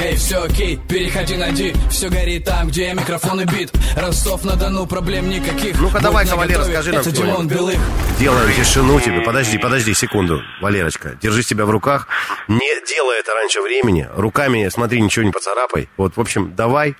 Эй, 0.00 0.14
все 0.16 0.42
окей, 0.42 0.78
переходи 0.88 1.36
на 1.36 1.50
Ди 1.50 1.74
Все 1.90 2.08
горит 2.08 2.44
там, 2.44 2.68
где 2.68 2.92
микрофон 2.94 3.40
и 3.40 3.44
бит 3.44 3.72
Ростов-на-Дону, 3.96 4.86
проблем 4.86 5.28
никаких 5.28 5.80
Ну-ка, 5.80 6.00
давай, 6.00 6.24
Валера, 6.24 6.64
скажи 6.64 6.92
нам 6.92 7.00
Это. 7.00 7.10
Димон 7.10 7.48
Белых 7.48 7.78
Делаю 8.18 8.52
тишину 8.52 9.00
тебе. 9.00 9.20
Подожди, 9.20 9.58
подожди 9.58 9.94
секунду, 9.94 10.42
Валерочка. 10.60 11.16
Держи 11.22 11.42
себя 11.42 11.64
в 11.66 11.70
руках. 11.70 12.08
Не 12.48 12.86
делай 12.86 13.20
это 13.20 13.32
раньше 13.32 13.60
времени. 13.60 14.08
Руками, 14.14 14.68
смотри, 14.72 15.00
ничего 15.00 15.24
не 15.24 15.30
поцарапай. 15.30 15.88
Вот, 15.96 16.16
в 16.16 16.20
общем, 16.20 16.52
давай. 16.56 16.96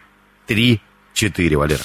Три, 0.46 0.80
четыре, 1.15 1.57
Валера. 1.57 1.83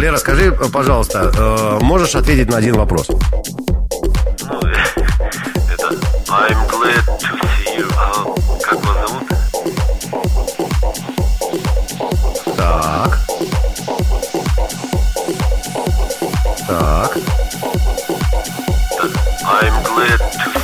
Валера, 0.00 0.16
скажи, 0.16 0.50
пожалуйста, 0.72 1.30
э, 1.36 1.78
можешь 1.82 2.14
ответить 2.14 2.48
на 2.48 2.56
один 2.56 2.72
вопрос? 2.72 3.06
Ну, 3.08 3.16
это 5.68 5.90
I'm 6.26 6.56
glad 6.70 7.04
to 7.18 7.28
see 7.42 7.80
you. 7.80 7.86
А 7.98 8.24
как 8.62 8.78
вас 8.82 8.96
зовут? 9.06 9.28
Так. 12.56 13.18
Так. 16.66 17.12
Так, 18.96 19.10
I'm 19.44 19.82
glad 19.84 20.20
to 20.32 20.59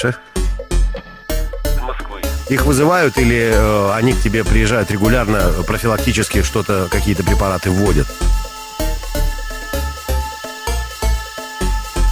Дальше. 0.00 0.16
Москвы. 1.82 2.20
Их 2.48 2.64
вызывают 2.64 3.18
или 3.18 3.50
э, 3.52 3.92
они 3.94 4.12
к 4.12 4.20
тебе 4.20 4.44
приезжают 4.44 4.92
регулярно, 4.92 5.38
э, 5.38 5.62
профилактически 5.64 6.42
что-то, 6.42 6.88
какие-то 6.88 7.24
препараты 7.24 7.70
вводят? 7.70 8.06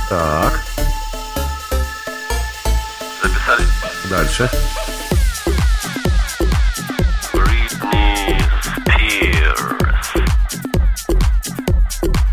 Так, 0.08 0.60
Записали? 3.22 3.62
дальше. 4.10 4.50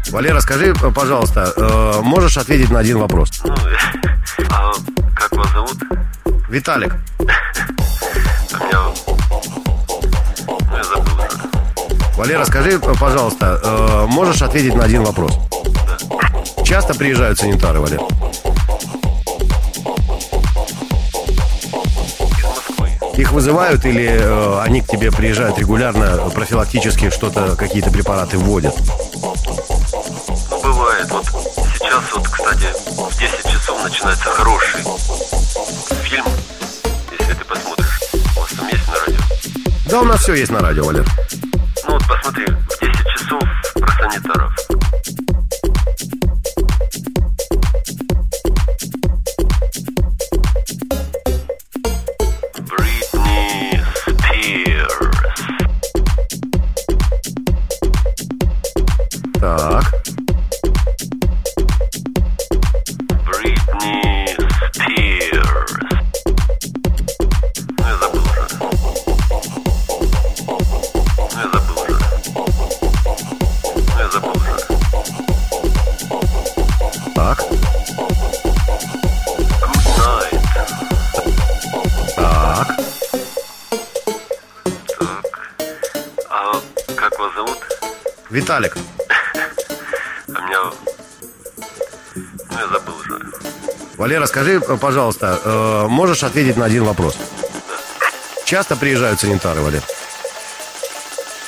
Валера, 0.09 0.41
скажи, 0.41 0.73
пожалуйста, 0.75 1.53
э, 1.55 2.01
можешь 2.03 2.37
ответить 2.37 2.69
на 2.69 2.79
один 2.79 2.99
вопрос? 2.99 3.41
Ну, 3.43 3.55
как 5.29 5.37
вас 5.37 5.51
зовут? 5.51 5.77
Виталик, 6.49 6.95
А. 8.73 8.93
Валера, 12.17 12.45
скажи, 12.45 12.79
пожалуйста, 12.79 13.59
э, 13.63 14.05
можешь 14.07 14.41
ответить 14.41 14.75
на 14.75 14.83
один 14.83 15.03
вопрос? 15.03 15.39
Часто 16.63 16.93
приезжают 16.93 17.39
санитары, 17.39 17.79
Валер? 17.79 18.01
Их 23.15 23.31
вызывают 23.31 23.85
или 23.85 24.07
э, 24.09 24.61
они 24.61 24.81
к 24.81 24.87
тебе 24.87 25.11
приезжают 25.11 25.57
регулярно, 25.57 26.29
профилактически 26.33 27.09
что-то, 27.09 27.55
какие-то 27.55 27.91
препараты 27.91 28.37
вводят? 28.37 28.75
Ну, 30.51 30.61
бывает. 30.61 31.09
Вот 31.09 31.62
сейчас 31.83 32.03
вот, 32.13 32.27
кстати, 32.27 32.67
в 32.87 33.19
10 33.19 33.51
часов 33.51 33.83
начинается 33.83 34.25
хороший 34.29 34.81
фильм. 36.03 36.25
Если 37.19 37.33
ты 37.33 37.45
посмотришь. 37.45 37.99
У 38.13 38.39
вас 38.39 38.51
там 38.51 38.67
есть 38.67 38.87
на 38.87 38.99
радио? 38.99 39.19
Да, 39.89 39.99
у 40.01 40.05
нас 40.05 40.21
все 40.21 40.33
есть 40.33 40.51
на 40.51 40.59
радио, 40.59 40.85
Валер. 40.85 41.05
Ну, 41.85 41.93
вот 41.93 42.03
посмотри. 42.07 42.45
В 42.45 42.79
10 42.79 43.07
часов 43.07 43.41
про 43.73 43.91
санитаров. 43.97 44.53
Так, 59.39 60.02
Виталик, 88.33 88.75
А 90.33 90.41
меня... 90.41 90.59
Ну, 92.15 92.57
я 92.59 92.67
забыл 92.67 92.95
уже. 92.97 93.19
Валера, 93.95 94.25
скажи, 94.25 94.59
э, 94.59 94.77
пожалуйста, 94.77 95.39
э, 95.43 95.85
можешь 95.87 96.23
ответить 96.23 96.57
на 96.57 96.65
один 96.65 96.83
вопрос? 96.83 97.15
Часто 98.43 98.75
приезжают 98.75 99.19
санитары, 99.19 99.61
Валер? 99.61 99.83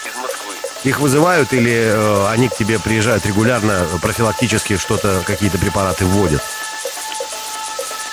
Из 0.06 0.16
Москвы. 0.16 0.54
Их 0.84 1.00
вызывают 1.00 1.54
или 1.54 1.74
э, 1.74 2.28
они 2.28 2.50
к 2.50 2.56
тебе 2.56 2.78
приезжают 2.78 3.26
регулярно, 3.26 3.88
профилактически 4.04 4.78
что-то, 4.78 5.24
какие-то 5.26 5.58
препараты 5.58 6.06
вводят? 6.06 6.44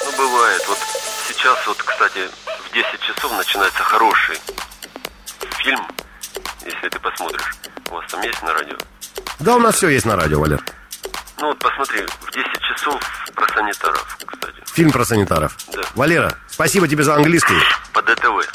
Ну, 0.03 0.13
бывает. 0.17 0.65
Вот 0.67 0.79
сейчас 1.29 1.59
вот, 1.67 1.77
кстати, 1.77 2.27
в 2.71 2.73
10 2.73 2.87
часов 3.01 3.37
начинается 3.37 3.83
хороший 3.83 4.39
фильм. 5.59 5.87
Если 6.65 6.89
ты 6.89 6.99
посмотришь. 7.01 7.62
Там 8.13 8.21
есть 8.21 8.43
на 8.43 8.53
радио? 8.53 8.77
Да, 9.41 9.57
у 9.57 9.59
нас 9.59 9.77
все 9.77 9.89
есть 9.89 10.05
на 10.05 10.17
радио, 10.17 10.39
Валер. 10.39 10.63
Ну 11.41 11.47
вот 11.47 11.59
посмотри, 11.59 12.03
в 12.21 12.31
10 12.31 12.47
часов 12.61 13.01
про 13.35 13.55
санитаров, 13.55 14.19
кстати. 14.27 14.63
Фильм 14.75 14.93
про 14.93 15.05
санитаров. 15.07 15.57
Да. 15.73 15.81
Валера, 15.95 16.37
спасибо 16.47 16.87
тебе 16.87 17.05
за 17.05 17.15
английский. 17.15 17.57
По 17.95 18.03
ДТВ. 18.03 18.53